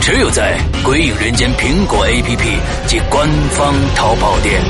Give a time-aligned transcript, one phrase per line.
[0.00, 4.60] 只有在《鬼影人间》苹果 APP 及官方淘宝店。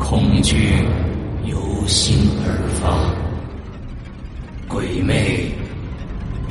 [0.00, 0.72] 恐惧
[1.44, 2.90] 由心而发，
[4.68, 5.48] 鬼魅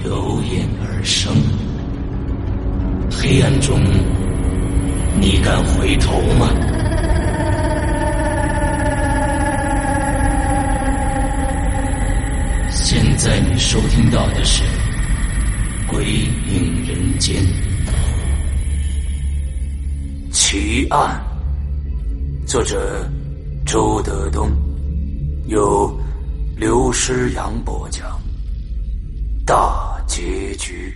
[0.06, 1.34] 由眼而生。
[3.12, 3.78] 黑暗中，
[5.20, 6.50] 你敢回头吗？
[12.72, 14.64] 现在你收听到的是
[15.92, 17.44] 《鬼影人间》
[20.32, 21.22] 奇案，
[22.48, 23.06] 作者
[23.66, 24.50] 周德东，
[25.48, 25.94] 由
[26.56, 28.18] 刘诗阳播讲。
[29.46, 30.96] 大结局。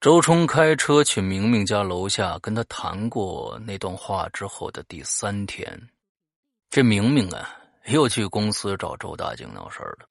[0.00, 5.80] 周冲开车去明明家楼下跟他谈过那段话之后的第三天。
[6.68, 7.48] 这明明啊，
[7.86, 10.08] 又去公司找周大景闹事儿了。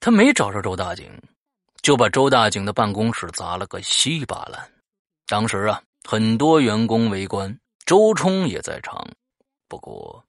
[0.00, 1.10] 他没找着周大景，
[1.82, 4.70] 就把周大景的办公室砸了个稀巴烂。
[5.26, 9.06] 当时啊，很多员工围观，周冲也在场。
[9.68, 10.24] 不过，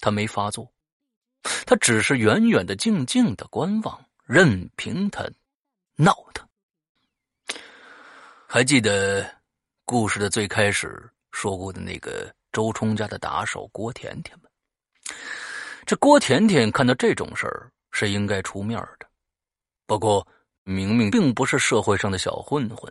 [0.00, 0.70] 他没发作，
[1.66, 5.24] 他只是远远的、静静的观望，任凭他
[5.96, 6.46] 闹腾。
[8.46, 9.28] 还记得
[9.84, 12.32] 故事的最开始说过的那个？
[12.52, 14.43] 周冲家的打手郭甜甜吗，
[15.86, 19.06] 这郭甜甜看到这种事儿是应该出面的。
[19.86, 20.26] 不过
[20.62, 22.90] 明明并不是社会上的小混混，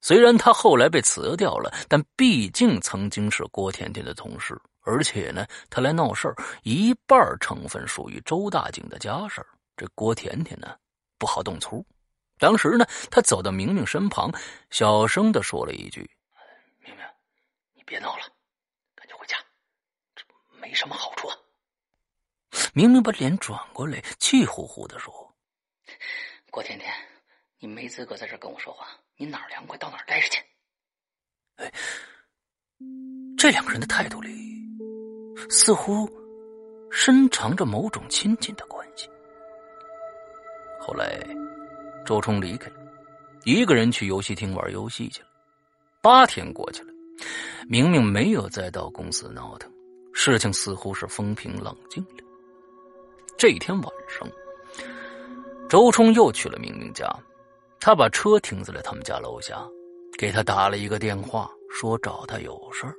[0.00, 10.76] 虽然他后来被辞掉了，但毕竟曾经是郭甜甜的同事，而且呢，他来闹事儿一半成分属于周大景的家事儿这郭甜甜呢
[11.18, 11.84] 不好动粗。
[12.38, 14.32] 当时呢，他走到明明身旁，
[14.70, 16.08] 小声的说了一句
[16.78, 17.04] ：“明明，
[17.74, 18.22] 你别闹了。”
[18.94, 19.36] 赶紧回家，
[20.14, 20.24] 这
[20.60, 21.28] 没什么好处。
[22.78, 25.12] 明明把脸转过来，气呼呼的说
[26.48, 26.88] ：“郭甜甜，
[27.58, 30.40] 你没资格在这跟我说话，你哪儿凉快到哪儿待着去。”
[31.58, 31.72] 哎，
[33.36, 34.30] 这两个人的态度里，
[35.50, 36.08] 似乎
[36.88, 39.10] 深藏着某种亲近的关系。
[40.78, 41.18] 后来，
[42.06, 42.76] 周冲离开了，
[43.42, 45.28] 一个人去游戏厅玩游戏去了。
[46.00, 46.92] 八天过去了，
[47.68, 49.68] 明明没有再到公司闹腾。
[50.14, 52.27] 事情似乎是风平浪静了。
[53.38, 54.28] 这一天晚上，
[55.68, 57.08] 周冲又去了明明家，
[57.78, 59.64] 他把车停在了他们家楼下，
[60.18, 62.92] 给他打了一个电话，说找他有事儿。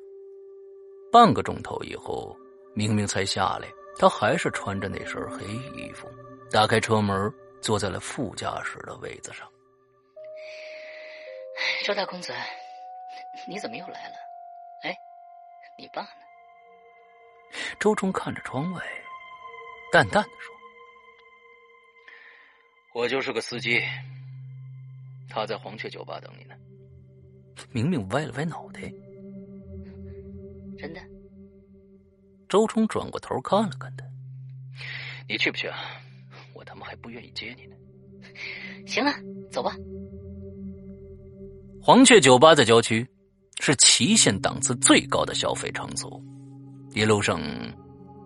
[1.11, 2.33] 半个钟头以后，
[2.73, 3.67] 明明才下来，
[3.97, 5.45] 他还是穿着那身黑
[5.75, 6.07] 衣服，
[6.49, 7.29] 打开车门，
[7.59, 9.45] 坐在了副驾驶的位子上。
[11.83, 12.31] 周大公子，
[13.45, 14.15] 你怎么又来了？
[14.83, 14.97] 哎，
[15.77, 16.09] 你爸呢？
[17.77, 18.81] 周冲看着窗外，
[19.91, 20.55] 淡淡的说
[22.93, 23.81] ：“我就是个司机，
[25.27, 26.55] 他在黄雀酒吧等你呢。”
[27.73, 28.81] 明明歪了歪脑袋
[30.77, 31.01] ：“真的？”
[32.47, 34.05] 周冲转过头看了看他
[35.27, 35.77] ：“你去不去啊？
[36.53, 37.75] 我他妈还不愿意接你呢。
[38.87, 39.11] ”“行了，
[39.51, 39.75] 走吧。”
[41.81, 43.07] 黄雀酒吧在郊区，
[43.59, 46.21] 是祁县档次最高的消费场所。
[46.93, 47.41] 一路上，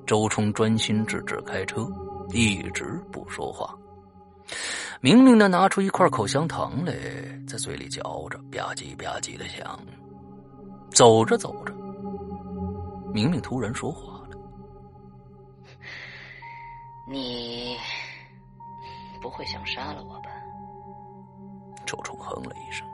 [0.06, 1.88] 周冲专心致志开车，
[2.30, 3.74] 一直不说话。
[5.00, 6.94] 明明的拿出一块口香糖来，
[7.48, 9.80] 在嘴里嚼着，吧唧吧唧的响。
[10.92, 11.74] 走着走着，
[13.14, 14.38] 明明突然说话了
[17.10, 17.76] ：“你
[19.22, 20.30] 不会想杀了我吧？”
[21.86, 22.88] 周冲哼了一声：“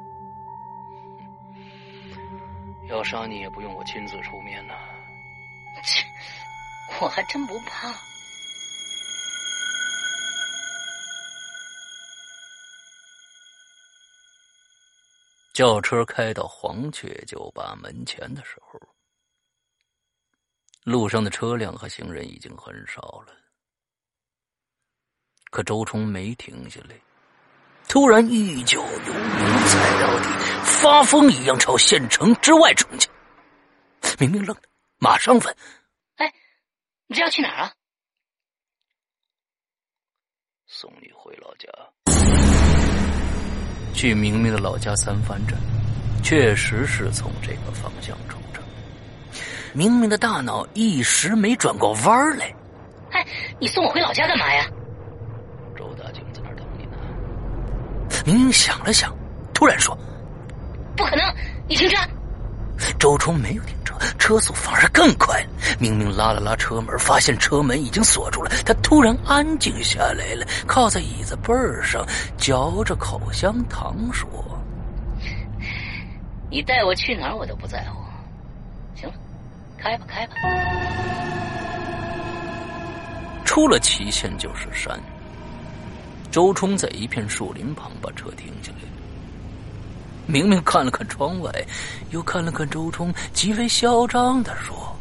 [2.89, 4.88] 要杀你也不用我亲自出面呐。”切，
[7.01, 7.93] 我还真不怕。
[15.53, 18.79] 轿车开到黄雀酒吧门前的时候，
[20.83, 23.33] 路上的车辆和行人已经很少了。
[25.51, 26.95] 可周冲没停下来，
[27.87, 30.29] 突然一脚油门踩到底，
[30.63, 33.09] 发疯一样朝县城之外冲去。
[34.17, 34.61] 明明愣了。
[34.97, 35.57] 马上问：“，
[37.11, 37.73] 你这要去哪儿啊？”
[40.69, 41.67] 送你回老家，
[43.95, 45.57] 去明明的老家三藩镇，
[46.23, 48.63] 确实是从这个方向出城。
[49.73, 52.53] 明明的大脑一时没转过弯来。
[53.09, 53.25] 哎，
[53.59, 54.69] 你送我回老家干嘛呀？
[55.75, 56.97] 周大警在那等你呢。
[58.23, 59.11] 明明想了想，
[59.51, 59.97] 突然说
[60.95, 61.25] ：“不可能，
[61.67, 61.97] 你停车。”
[62.99, 65.41] 周冲没有停车，车速反而更快。
[65.79, 68.51] 明明拉了拉车门，发现车门已经锁住了。
[68.65, 72.05] 他突然安静下来了，靠在椅子背上，
[72.37, 74.27] 嚼着口香糖说
[76.51, 78.03] ：“你带我去哪儿，我都不在乎。
[78.95, 79.15] 行了，
[79.77, 80.33] 开吧，开吧。”
[83.45, 84.99] 出了祁县就是山。
[86.29, 88.77] 周冲在一片树林旁把车停下来。
[90.27, 91.51] 明明看了看窗外，
[92.11, 94.95] 又看了看周冲，极为嚣张的说：“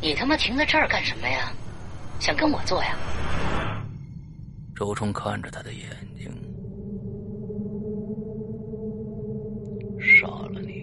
[0.00, 1.52] 你他妈停在这儿干什么呀？
[2.20, 2.96] 想跟我做呀？”
[4.76, 6.30] 周冲看着他的眼睛，
[9.98, 10.80] 杀了你！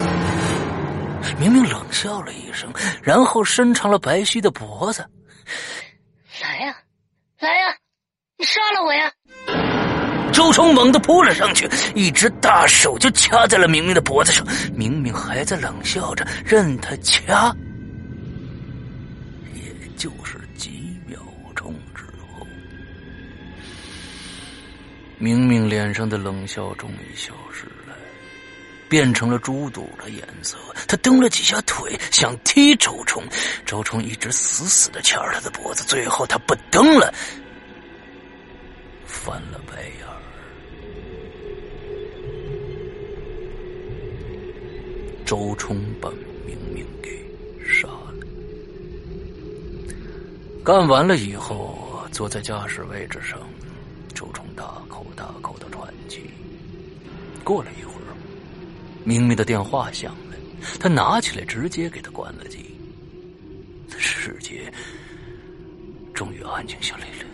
[1.40, 2.70] 明明冷笑了一声，
[3.02, 5.06] 然后伸长了白皙的脖子
[6.44, 6.76] ：“来呀，
[7.40, 7.78] 来呀，
[8.38, 9.12] 你杀了我呀！”
[10.32, 14.46] 周冲猛地扑了上去，一只大手就掐在了明明的脖子上。
[14.74, 17.56] 明明还在冷笑着，任他掐。
[19.54, 19.62] 也
[19.96, 21.18] 就是几秒
[21.56, 22.46] 钟之后，
[25.18, 27.96] 明明脸上的冷笑终于消失了，
[28.90, 30.58] 变成了猪肚的颜色。
[30.88, 33.24] 他蹬了几下腿，想踢周冲，
[33.66, 35.84] 周冲一直死死的掐着他的脖子。
[35.86, 37.14] 最后他不蹬了，
[39.06, 40.05] 翻了白眼。
[45.26, 46.10] 周冲把
[46.46, 47.10] 明明给
[47.68, 48.14] 杀了。
[50.64, 53.40] 干完了以后，坐在驾驶位置上，
[54.14, 56.22] 周冲大口大口的喘气。
[57.44, 58.14] 过了一会儿，
[59.04, 60.36] 明明的电话响了，
[60.80, 62.64] 他拿起来直接给他关了机。
[63.98, 64.72] 世界
[66.14, 67.26] 终于安静下来了。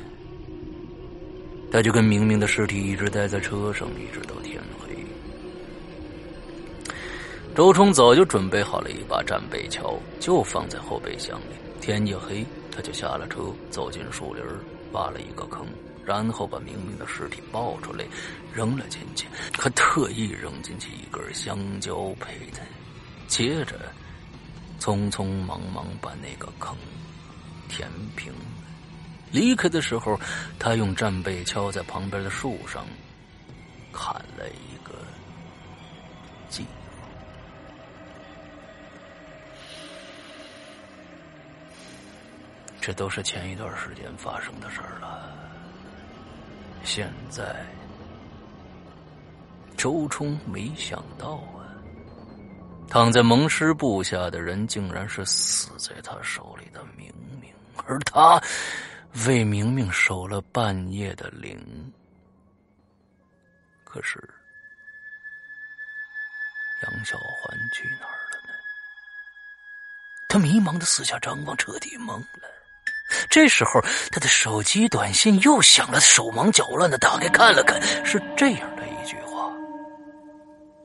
[1.71, 4.95] 他就跟明明的尸体一直待在车上，一直到天黑。
[7.53, 11.56] 周冲早就准备好了一把战备锹，就放在后备箱里。
[11.81, 14.42] 天一黑，他就下了车，走进树林，
[14.94, 15.68] 挖了一个坑，
[16.06, 18.06] 然后把明明的尸体抱出来，
[18.53, 19.27] 扔了进去。
[19.51, 22.62] 他特意扔进去一根香蕉配的，
[23.27, 23.75] 接着
[24.80, 26.74] 匆匆忙忙把那个坑
[27.68, 28.31] 填平。
[29.30, 30.18] 离开的时候，
[30.57, 32.86] 他用战备锹在旁边的树上
[33.92, 34.70] 砍了一
[42.81, 45.31] 这都是前一段时间发生的事儿了。
[46.83, 47.63] 现在，
[49.78, 51.69] 周冲没想到啊，
[52.89, 57.54] 躺在蒙师部下的人竟然是死在他手里的明明，
[57.86, 58.42] 而他
[59.27, 61.94] 为明明守了半夜的灵。
[63.84, 64.19] 可是，
[66.81, 68.54] 杨小环去哪儿了呢？
[70.27, 72.50] 他迷茫的四下张望，彻底懵了。
[73.30, 79.51] 这时候，他的手机短信又响了，手忙脚乱的打开看了看，是这样的一句话：“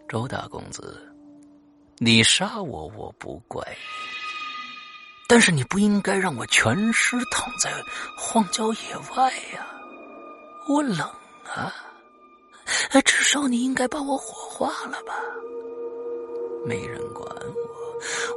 [0.08, 1.00] 周大公子，
[1.98, 3.76] 你杀我我不怪你，
[5.28, 7.70] 但是你不应该让我全尸躺在
[8.16, 9.66] 荒郊野外呀，
[10.68, 11.00] 我冷
[11.44, 11.72] 啊！
[13.04, 15.14] 至少你应该把我火化了吧？
[16.64, 17.24] 没人管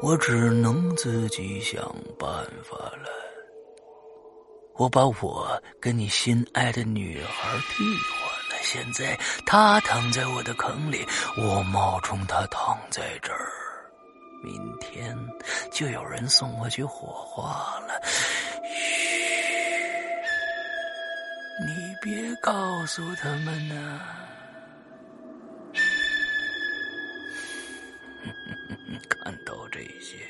[0.02, 1.84] 我，我只能自己想
[2.18, 2.30] 办
[2.64, 3.10] 法了。”
[4.80, 11.06] 我把我跟你心爱的女孩替换了，现在她躺在我的坑里，
[11.36, 13.52] 我冒充她躺在这儿。
[14.42, 15.14] 明天
[15.70, 18.02] 就有人送我去火化了。
[18.64, 18.80] 嘘，
[21.68, 24.00] 你别告诉他们呐。
[29.10, 30.29] 看到这些。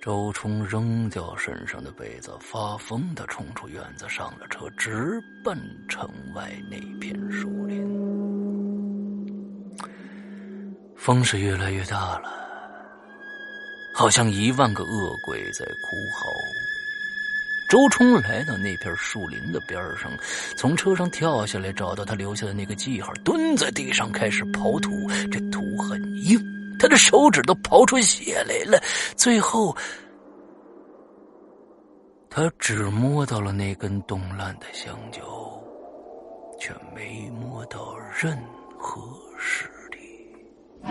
[0.00, 5.58] 周冲扔掉身上的被子，发疯的冲出院子，上了车，直奔
[5.90, 7.86] 城外那片树林。
[10.96, 12.32] 风是越来越大了，
[13.94, 16.30] 好像一万个恶鬼在哭嚎。
[17.68, 20.10] 周冲来到那片树林的边上，
[20.56, 24.90] 从车上跳下来，找到他留下的那个记号，蹲在地上开始刨土。
[25.30, 26.59] 这土很硬。
[26.80, 28.82] 他的手指都刨出血来了。
[29.14, 29.76] 最后，
[32.30, 35.20] 他只摸到了那根冻烂的香蕉，
[36.58, 38.42] 却没摸到任
[38.78, 39.02] 何
[39.38, 39.98] 尸体。
[40.82, 40.88] 周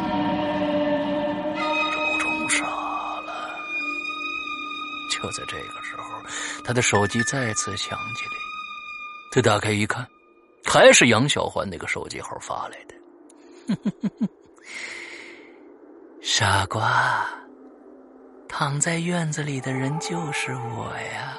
[2.20, 2.66] 冲傻
[3.22, 3.58] 了。
[5.12, 6.22] 就在这个时候，
[6.64, 8.32] 他的手机再次响起来。
[9.32, 10.08] 他打开一看，
[10.64, 12.94] 还是杨小环那个手机号发来的。
[16.22, 17.26] 傻瓜，
[18.50, 21.38] 躺在院子里的人就是我呀！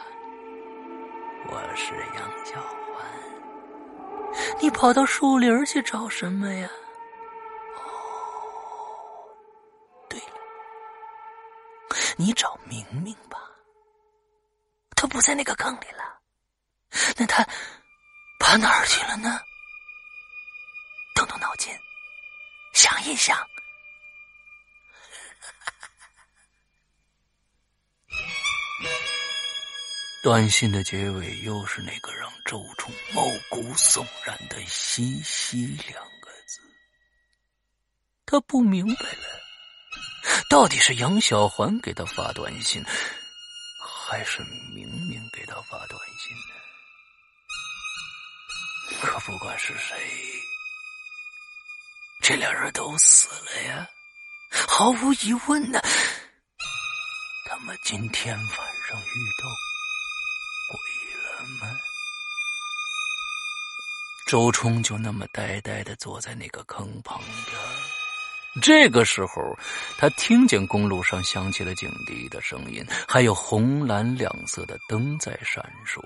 [1.49, 3.07] 我是杨小环，
[4.59, 6.67] 你跑到树林去找什么呀？
[7.77, 7.85] 哦，
[10.09, 10.35] 对了，
[12.17, 13.39] 你找明明吧，
[14.97, 16.19] 他不在那个坑里了，
[17.19, 17.47] 那他
[18.39, 19.39] 爬哪儿去了呢？
[21.15, 21.71] 动动脑筋。
[22.73, 23.37] 想一想，
[30.23, 36.61] 短信的结尾又是那个让周冲毛骨悚然的“西西”两个字。
[38.27, 39.41] 他不明白了，
[40.51, 42.85] 到底是杨小环给他发短信，
[43.83, 46.55] 还是明明给他发短信呢？
[49.01, 49.97] 可不管是谁。
[52.21, 53.89] 这俩人都死了呀！
[54.69, 55.81] 毫无疑问呢，
[57.49, 59.49] 他们今天晚上遇到
[64.31, 68.63] 周冲就那么呆呆的坐在那个坑旁边。
[68.63, 69.59] 这个时候，
[69.99, 76.01] 他听见公路上响起了警笛的声音，还有红蓝两色的灯在闪烁。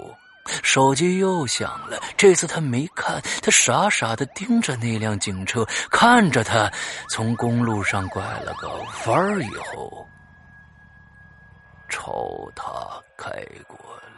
[0.62, 6.73] 手机又响了，这次他没看，他傻傻的盯着那辆警车，看着他
[7.11, 8.71] 从公路上拐了个
[9.04, 10.09] 弯儿以后，
[11.90, 12.64] 朝他
[13.19, 13.28] 开
[13.69, 14.13] 过来。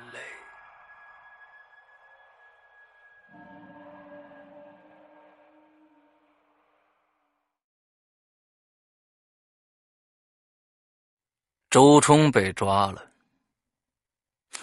[11.77, 13.07] 周冲被抓了，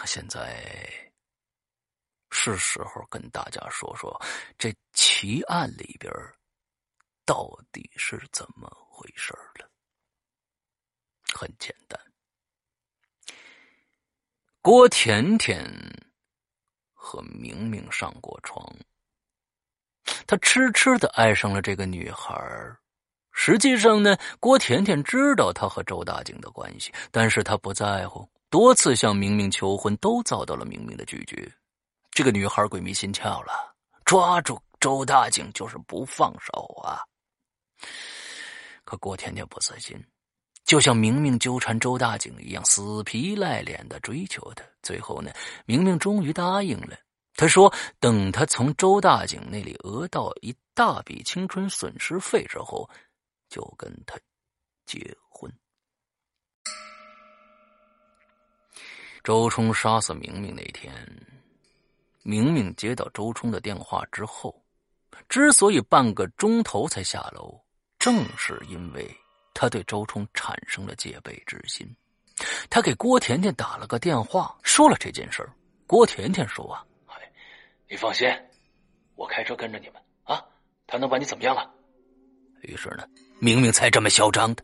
[0.03, 0.91] 现在。
[2.31, 4.19] 是时候跟大家说说
[4.57, 6.11] 这奇案里边
[7.23, 9.69] 到底是怎么回事了。
[11.35, 11.99] 很简单，
[14.63, 15.63] 郭甜甜
[16.95, 18.75] 和明明上过床，
[20.25, 22.33] 他痴痴的爱上了这个女孩
[23.33, 31.51] 实际上呢，郭甜甜知道他和周大景的关系，但是他不在乎，多次向明明求婚都遭到了明明的拒绝。
[32.11, 33.75] 这个女孩鬼迷心窍了，
[34.05, 37.01] 抓住周大景就是不放手啊！
[38.85, 39.99] 可郭甜甜不死心，
[40.63, 44.63] 就像明明纠缠周大景一样，死皮赖脸的追求他。
[44.83, 45.31] 最后呢，
[45.65, 46.95] 明明终于答应了。
[47.35, 52.87] 他说：“等他从周大景那里讹到一大笔青春损失费之后，
[53.53, 54.17] 就跟他
[54.83, 55.51] 结婚。”
[59.23, 60.91] 周冲杀死明明那天。
[62.23, 64.63] 明明接到周冲的电话之后，
[65.27, 67.61] 之所以半个钟头才下楼，
[67.99, 69.13] 正是因为
[69.53, 71.85] 他对周冲产生了戒备之心。
[72.69, 75.45] 他给郭甜甜打了个电话，说了这件事
[75.85, 76.87] 郭甜甜说：“啊，
[77.89, 78.25] 你放心，
[79.15, 80.41] 我开车跟着你们啊，
[80.87, 81.69] 他能把你怎么样了？”
[82.63, 83.05] 于是呢，
[83.39, 84.63] 明明才这么嚣张的。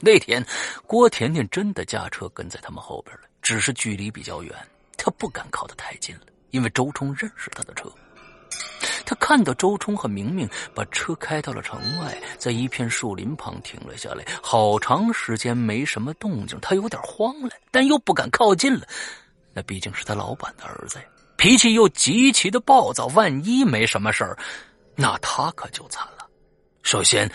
[0.00, 0.44] 那天，
[0.86, 4.54] 郭甜甜真的驾车跟在他们后边了，只是距离比较远，
[4.96, 6.22] 她不敢靠得太近了。
[6.50, 7.88] 因为周冲认识他的车，
[9.06, 14.24] 他看到周冲和明明把车开到了城外，在一片树林旁停了下来。
[14.42, 18.84] 好长时间没什么动静，他有点慌了，但又不敢靠近了。
[19.52, 20.98] 那毕竟是他老板的儿子，
[21.36, 23.06] 脾气又极其的暴躁。
[23.08, 24.36] 万一没什么事儿，
[24.96, 26.26] 那他可就惨了。
[26.82, 27.30] 首先，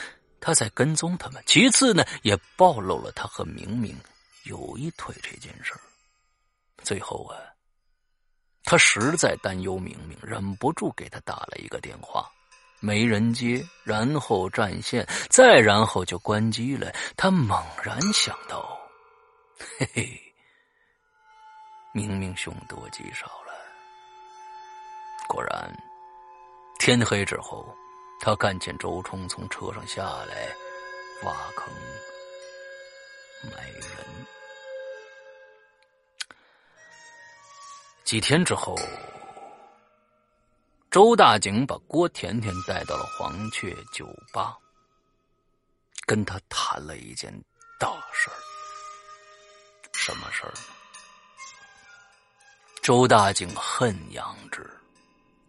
[0.45, 3.97] 他在跟踪他们；其次呢，也暴露了他和明明
[4.43, 5.73] 有一腿这件事。
[6.83, 7.35] 最后啊。
[8.63, 12.29] 他实在担忧明明，忍不住给他打了一个电话，
[12.79, 16.93] 没人接，然后占线，再然后就关机了。
[17.17, 18.79] 他猛然想到，
[19.79, 20.21] 嘿嘿，
[21.91, 23.53] 明明凶多吉少了。
[25.27, 25.75] 果然，
[26.77, 27.67] 天黑之后，
[28.19, 30.55] 他看见周冲从车上下来，
[31.23, 31.71] 挖坑
[33.51, 33.85] 埋人。
[38.03, 38.75] 几天之后，
[40.89, 44.57] 周大景把郭甜甜带到了黄雀酒吧。
[46.07, 47.33] 跟他谈了一件
[47.79, 48.37] 大事儿。
[49.93, 50.61] 什么事儿呢？
[52.83, 54.69] 周大景恨杨志，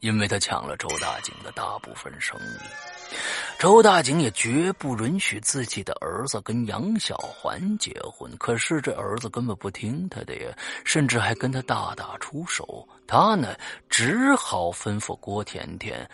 [0.00, 3.14] 因为他抢了周大景的大部分生意。
[3.58, 8.30] 周大景也绝不允许自己的儿子跟杨小环结婚。
[8.36, 12.86] 可是这儿子根本不听他的呀，甚至还跟他大打出手。
[13.06, 13.56] 他呢，
[13.88, 16.08] 只好吩咐郭甜甜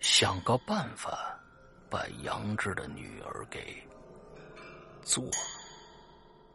[0.00, 1.38] 想个办法
[1.90, 3.76] 把杨志的女儿给
[5.02, 5.24] 做。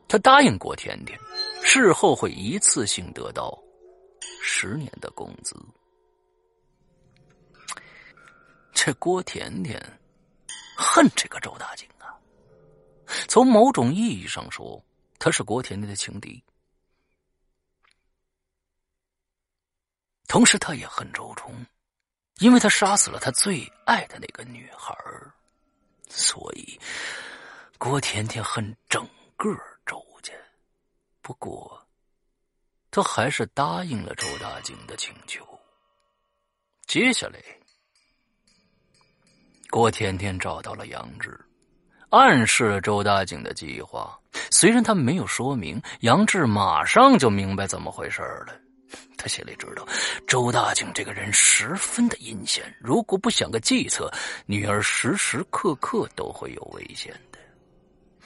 [0.08, 1.20] 他答应郭甜甜，
[1.64, 3.56] 事后会一次性得到
[4.42, 5.56] 十年的工资。
[8.86, 9.82] 这郭甜甜
[10.76, 12.20] 恨这个周大景啊！
[13.30, 14.84] 从某种意义上说，
[15.18, 16.44] 他是郭甜甜的情敌。
[20.28, 21.66] 同时，他也恨周冲，
[22.40, 24.94] 因为他杀死了他最爱的那个女孩
[26.10, 26.78] 所以，
[27.78, 29.50] 郭甜甜恨整个
[29.86, 30.34] 周家。
[31.22, 31.88] 不过，
[32.92, 35.48] 他还是答应了周大景的请求。
[36.86, 37.40] 接下来。
[39.74, 41.36] 郭甜甜找到了杨志，
[42.10, 44.16] 暗示了周大景的计划。
[44.52, 48.54] 虽然他没有说明，杨志马上就明白怎么回事了。
[49.18, 49.84] 他心里知道，
[50.28, 52.64] 周大景这个人十分的阴险。
[52.80, 54.12] 如果不想个计策，
[54.46, 57.40] 女儿时时刻刻都会有危险的。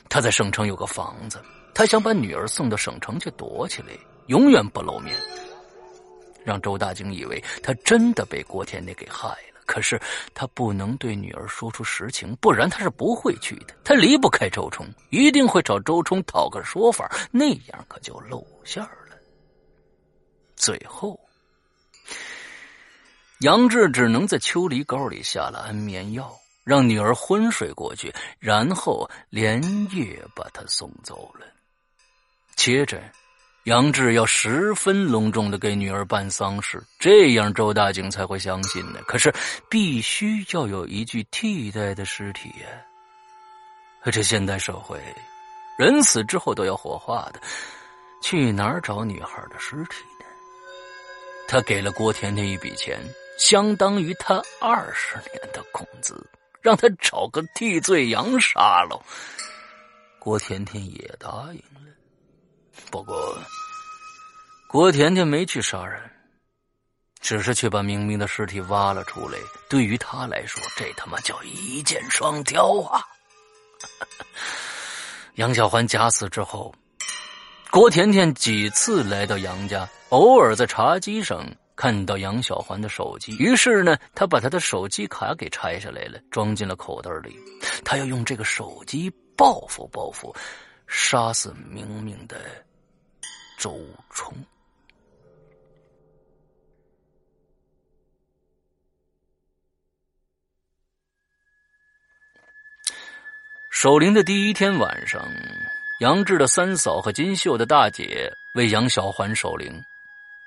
[0.10, 1.42] 他在省城有个房子，
[1.74, 3.94] 他想把女儿送到省城去躲起来，
[4.26, 5.16] 永远不露面，
[6.44, 9.57] 让周大景以为他真的被郭甜甜给害了。
[9.68, 10.02] 可是
[10.34, 13.76] 他不能对女儿说出实情，不然他是不会去的。
[13.84, 18.90] 他离不开周冲，一定会找周冲讨个说法，那样可就露馅了。
[20.56, 21.20] 最后，
[23.42, 26.34] 杨志只能在秋梨膏里下了安眠药，
[26.64, 29.62] 让女儿昏睡过去，然后连
[29.96, 31.46] 夜把她送走了。
[32.56, 33.00] 接着。
[33.68, 39.02] 杨志要十分隆重的给女儿办丧事，这样周大景才会相信呢。
[39.06, 39.34] 可是
[39.70, 44.10] 必须要有一具替代的尸体呀！
[44.10, 44.98] 这现代社会，
[45.78, 47.42] 人死之后都要火化的，
[48.22, 50.26] 去哪儿找女孩的尸体呢？
[51.46, 52.98] 他给了郭甜甜一笔钱，
[53.38, 56.26] 相当于他二十年的工资，
[56.62, 58.98] 让他找个替罪羊杀了。
[60.20, 61.62] 郭甜甜也答应。
[62.90, 63.38] 不过，
[64.68, 66.02] 郭甜甜没去杀人，
[67.20, 69.38] 只是去把明明的尸体挖了出来。
[69.70, 73.04] 对于他来说，这他妈叫一箭双雕啊！
[75.36, 76.74] 杨小环假死之后，
[77.70, 87.38] 郭甜甜几次来到杨家，偶尔在茶几上看到杨小环的手机，于是呢，他把他的手机卡给拆下来了，装进了口袋里。
[87.86, 90.36] 他要用这个手机报复报复
[90.88, 92.40] 杀死明明的。
[93.58, 93.76] 周
[94.12, 94.32] 冲，
[103.72, 105.20] 守灵的第一天晚上，
[106.02, 109.74] 杨志的三嫂和金秀的大姐为杨小环守灵。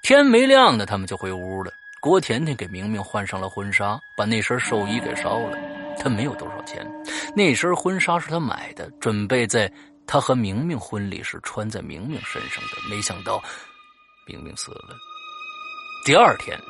[0.04, 1.72] 天没亮呢，他们就回屋了。
[2.00, 5.58] 郭甜甜给明明换上了婚纱，把那身寿衣给烧了。
[5.98, 6.88] 她没有多少钱，
[7.34, 9.70] 那身婚纱是她买的，准备在。
[10.10, 13.40] 他和明明婚礼是穿在明明身上的，没想到
[14.26, 14.96] 明明死了。
[16.04, 16.60] 第二天，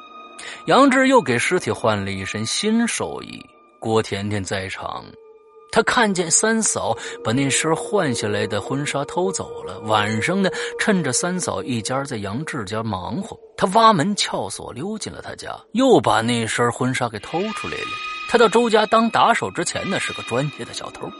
[0.66, 3.42] 杨志又给尸体换了一身新寿衣。
[3.78, 5.06] 郭甜甜在场，
[5.72, 9.80] 他看见三嫂把那身换下来的婚纱偷走了。
[9.80, 18.09] 晚上呢，趁着三嫂一家在杨志家忙活，他挖门撬锁溜进了他家，又把那身婚纱给偷出来了。
[18.30, 21.10] 他到周家当打手之前呢，是个专业的小偷。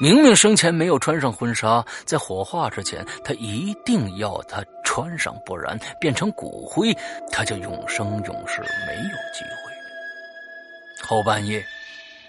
[0.00, 6.96] 明明生前没有穿上婚纱，在火化之前，他一定要他穿上，不然变成骨灰，
[7.30, 11.06] 他就永生永世没有机会。
[11.06, 11.62] 后半夜，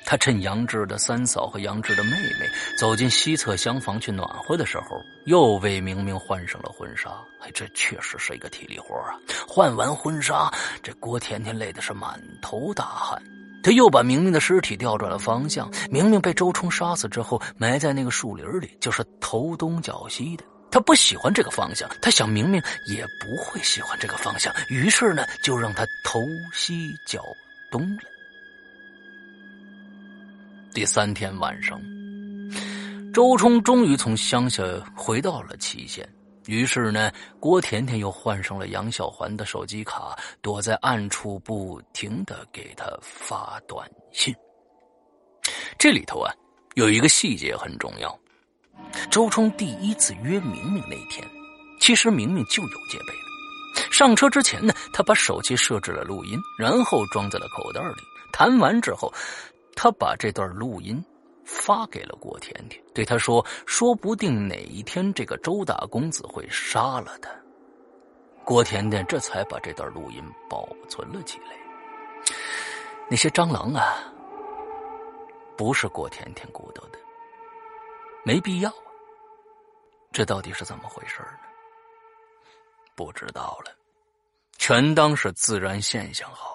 [0.03, 2.45] 他趁杨志的三嫂和杨志的妹妹
[2.77, 7.09] 走进西侧厢房去暖和的时候，又为明明换上了婚纱。
[7.39, 9.15] 哎，这确实是一个体力活啊！
[9.47, 13.23] 换完婚纱，这郭甜甜累的是满头大汗。
[13.65, 15.67] 他又把明明的尸体调转了方向。
[15.89, 20.43] 明明被周冲杀死之后，埋在那个树林里，就是头东脚西的。
[20.69, 26.19] 他不喜欢这个方向，他想明明也不会喜欢这个方向，于是呢，就让他头
[26.53, 27.23] 西脚
[27.71, 28.03] 东了。
[30.71, 31.81] 第三天晚上，
[33.11, 34.61] 周冲终于从乡下
[34.95, 36.07] 回到了祁县。
[36.47, 44.33] 于是呢，郭甜甜又换上了杨小环的手机卡，躲在暗处不停的给他发短信。
[45.77, 46.33] 这里头啊，
[46.75, 48.19] 有一个细节很重要。
[49.09, 51.27] 周冲第一次约明明那天，
[51.79, 53.91] 其实明明就有戒备了。
[53.91, 58.01] 上车之前呢，他把手机设置了录音，然后装在了口袋里。
[58.31, 59.11] 谈完之后，
[59.75, 61.03] 他把这段录音
[61.45, 67.29] 发给了郭甜甜，对他说：“说不定哪一天这个周大公子会杀了他。”
[68.43, 71.55] 郭甜甜这才把这段录音保存了起来。
[73.07, 74.11] 那些蟑螂啊，
[75.55, 76.99] 不是郭甜甜鼓捣的，
[78.23, 78.75] 没必要啊。
[80.11, 81.39] 这到底是怎么回事呢？
[82.95, 83.71] 不知道了，
[84.57, 86.54] 全当是自然现象好。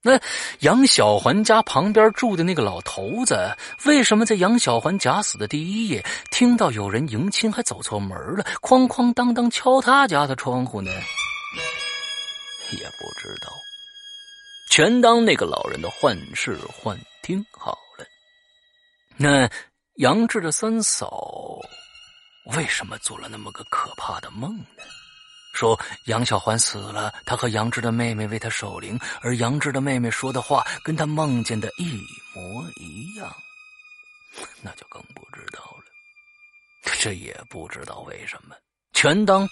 [0.00, 0.20] 那
[0.60, 10.90] 杨小环家旁边住的那个老头子，为什么在杨小环假死的第一夜听到有人迎亲还走错门了，哐哐当当敲他家的窗户呢？
[12.70, 13.52] 也不知道。
[14.70, 18.04] 全当那个老人的幻视幻听好了。
[19.16, 19.50] 那
[19.94, 21.58] 杨志的三嫂
[22.54, 24.64] 为什么做了那么个可怕的梦呢？
[25.58, 32.00] 说杨小环死了，他和杨志的妹妹为他守灵，而杨志的妹妹说的话跟他梦见的一
[32.32, 33.28] 模一样，
[34.62, 35.84] 那就更不知道了。
[37.00, 38.54] 这也不知道为什么，
[38.92, 39.48] 全当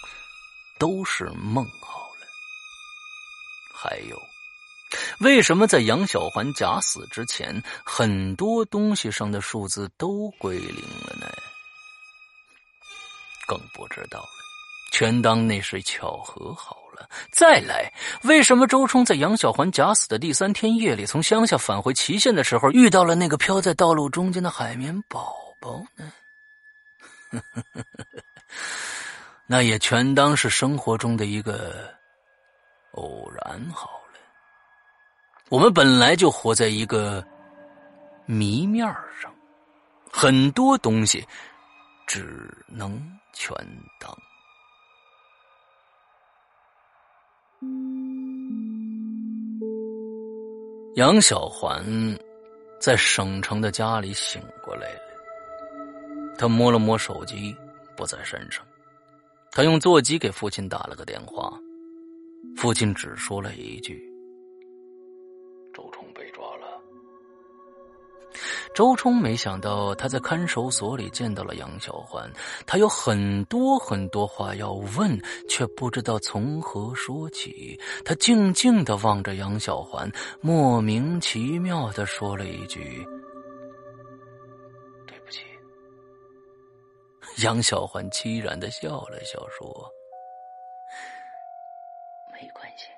[0.79, 2.25] 都是梦好了。
[3.75, 4.17] 还有。
[5.19, 11.27] 为什么在杨小环假死之前，很多东西上的数字都归零了呢？
[13.45, 14.25] 更不知道，
[14.97, 17.07] 全当那是巧合好了。
[17.31, 26.11] 再来，为什么周冲在杨小环假死的第三天夜里，从乡下返回祁县的时候，遇到了那个飘在道路中间的海绵宝宝呢？
[29.45, 31.93] 那也全当是生活中的一个
[32.93, 34.19] 偶然好了。
[35.49, 37.23] 我们本来就活在一个
[38.25, 38.83] 谜面
[39.21, 39.31] 上，
[40.11, 41.23] 很多东西
[42.07, 42.99] 只能
[43.31, 43.55] 全
[43.99, 44.11] 当。
[50.95, 51.83] 杨小环
[52.79, 55.01] 在省城的家里醒过来了，
[56.37, 57.55] 他摸了摸手机，
[57.95, 58.63] 不在身上。
[59.51, 61.51] 他用座机给父亲打了个电话，
[62.55, 64.16] 父亲只说了一句。
[68.77, 72.31] 周冲没想到他在看守所里见到了杨小环，
[72.67, 77.75] 他有很多很多话要问，却不知道从何说起。
[78.05, 80.07] 他静静的望着杨小环，
[80.41, 83.03] 莫名其妙的说了一句
[85.07, 85.41] ：“对不起。”
[87.43, 89.91] 杨小环凄然的笑了笑，说
[92.31, 92.89] ：“没关系，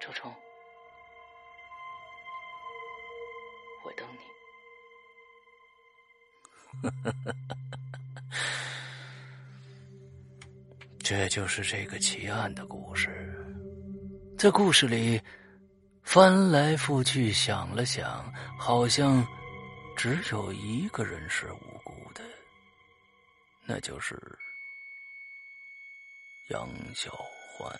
[0.00, 0.28] 周冲。”
[3.88, 4.20] 我等你，
[11.00, 13.34] 这就是这个奇案的故事。
[14.38, 15.18] 在故事里，
[16.02, 19.26] 翻来覆去想了想，好像
[19.96, 22.22] 只有一个人是无辜的，
[23.64, 24.20] 那就是
[26.48, 27.74] 杨小环。